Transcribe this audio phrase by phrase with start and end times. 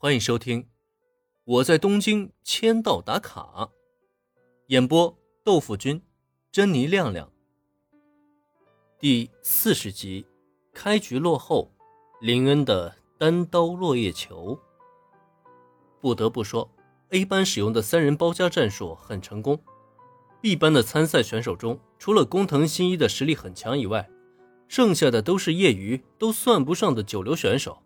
[0.00, 0.62] 欢迎收听
[1.42, 3.42] 《我在东京签到打卡》，
[4.68, 6.00] 演播豆腐君、
[6.52, 7.28] 珍妮亮亮。
[9.00, 10.24] 第四十集，
[10.72, 11.72] 开局落后，
[12.20, 14.56] 林恩的单刀落叶球。
[16.00, 16.70] 不得不说
[17.08, 19.60] ，A 班使用的三人包夹战术很成功。
[20.40, 24.08] B 班的参赛选手中，除了工藤新一的实力很强以外，
[24.68, 27.82] 剩下的都是业余，都算不上的九流选手。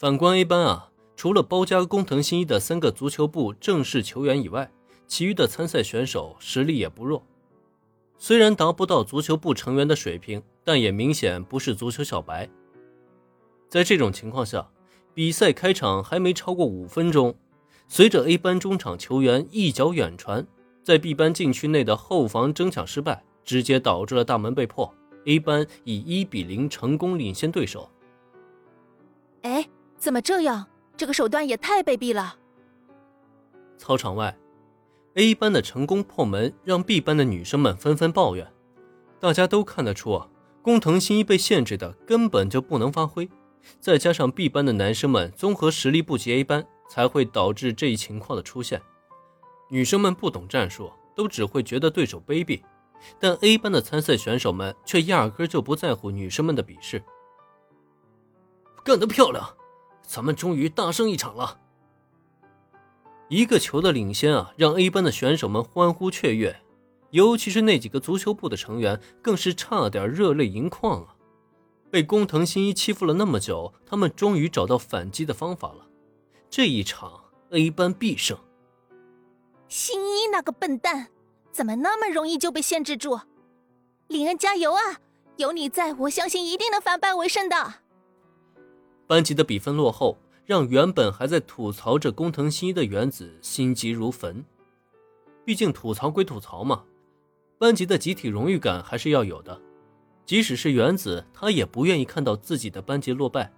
[0.00, 0.90] 反观 A 班啊。
[1.16, 4.70] 除了包夹工藤新一的三个足球部正式球员以外，
[5.06, 7.24] 其余的参赛选手实力也不弱。
[8.18, 12.48] 虽然达不到足球部成员的水平，但也明显不是足球小白。
[13.68, 14.68] 在这种情况下，
[15.14, 17.34] 比赛开场还没超过五分钟，
[17.88, 20.46] 随着 A 班中场球员一脚远传，
[20.82, 24.92] 在 B 班禁区内的后防争抢失败，直接导致了大门被破。
[25.24, 27.90] A 班以一比零成功领先对手。
[29.42, 30.66] 哎，怎么这样？
[30.96, 32.36] 这个手段也太卑鄙了！
[33.76, 34.36] 操场外
[35.14, 38.50] ，A 班的成功破门让 B 班的女生们纷纷抱怨。
[39.20, 40.28] 大家都看得出啊，
[40.62, 43.28] 工藤新一被限制的根本就不能发挥，
[43.80, 48.80] 再加上 B 班的男生们综合实力不及 A 班，才会导致这一情况的出现。
[49.68, 52.62] 女生们不懂战术，都只会觉得对手卑鄙，
[53.18, 57.02] 但 A 班的参赛选手们却压根就不在乎女生们的鄙视。
[58.84, 59.44] 干得漂亮！
[60.06, 61.58] 咱们终于大胜一场了！
[63.28, 66.62] 一个球的领先啊，让 A 班的选手们欢呼雀跃，
[67.10, 71.16] 尤其是那几个足球部的成员，更是差点热泪盈眶啊！
[71.90, 75.86] 被工藤新一欺负了那么久，他们终于找到反击的方法了。
[76.48, 78.38] 这一场 A 班必胜！
[79.66, 81.08] 新一那个笨蛋，
[81.50, 83.18] 怎么那么容易就被限制住？
[84.06, 85.00] 林恩加油啊！
[85.36, 87.74] 有你在，我相信一定能反败为胜的。
[89.06, 94.44] 班级的比分落后，让原本还在吐槽着工藤新一的原子心急如焚。
[95.44, 96.82] 毕竟吐槽归吐槽嘛，
[97.58, 99.60] 班级的集体荣誉感还是要有的。
[100.24, 103.52] 即使是原子，他也不愿意看到自己的班级落败。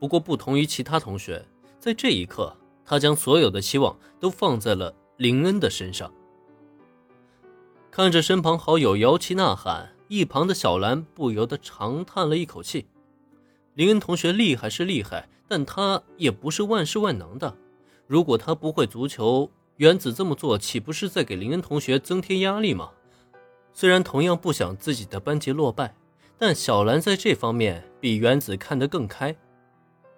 [0.00, 1.46] 不过，不同于其他同学，
[1.78, 6.12] 在这一刻，他将所有的期望都放在了林恩的身上。
[7.92, 12.86] 看着身旁好友摇旗呐喊，一旁的小兰不由得长叹了一口气。
[13.74, 17.56] 林恩同学厉害是厉害，但他也不是万事万能的。
[18.06, 22.90] 如果他不会足球，原子这么做岂不是在给林恩同学增添压力吗？
[23.72, 25.96] 虽然同样不想自己的班级落败，
[26.38, 29.34] 但小兰在这方面比原子看得更开。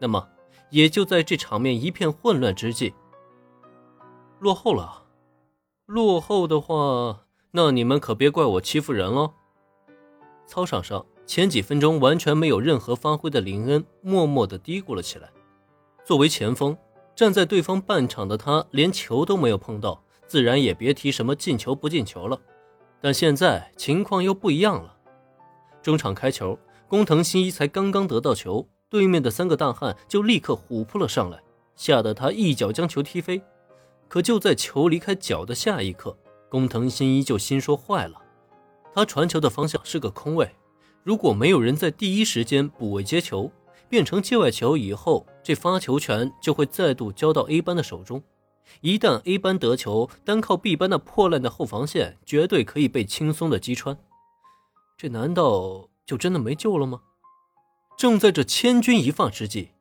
[0.00, 0.28] 那么，
[0.70, 2.92] 也就在这场面一片混乱之际，
[4.40, 5.04] 落后了。
[5.86, 9.34] 落后的话，那你们可别怪我欺负人喽。
[10.46, 11.06] 操场上。
[11.26, 15.30] 前几分钟完全没有任何发挥的林恩，默默地嘀咕了起来。
[16.04, 16.76] 作为前锋，
[17.16, 22.38] 站在对方半场的他，连球都没有碰到，自然也别提什么进球不进球了。
[23.00, 24.96] 但现在情况又不一样了。
[25.82, 26.58] 中场开球，
[26.88, 31.42] 工藤新一才刚刚得到球，对面的三个大汉就立刻虎扑了上来，
[31.74, 33.42] 吓得他一脚将球踢飞。
[34.08, 36.16] 可就在球离开脚的下一刻，
[36.50, 38.20] 工藤新一就心说坏了，
[38.94, 40.54] 他传球的方向是个空位。
[41.04, 43.52] 如果没有人在第一时间补位接球，
[43.90, 48.22] 变成界外球以后，这发球权就会再度交到 A 班的手中。
[48.80, 53.98] 一旦 A 班得球，单靠 B 班的破烂的后防线，绝对可以被轻松的击穿。
[54.96, 57.02] 这难道就真的没救了吗？
[57.98, 59.72] 正在这千钧一发之际，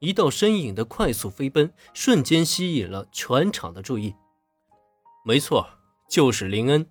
[0.00, 4.14] 一道身影的快速飞奔，瞬间吸引了全场的注意。
[5.24, 5.66] 没错，
[6.10, 6.86] 就是林恩。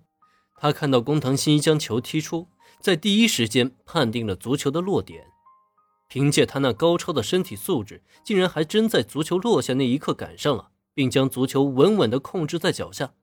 [0.56, 2.48] 他看到工藤新一将球踢出。
[2.80, 5.26] 在第一时间判定了足球的落点，
[6.08, 13.14] 凭借他那高超的身体素质，竟然还真在足球落下那一刻赶上了，并将足球稳稳地控制在脚下。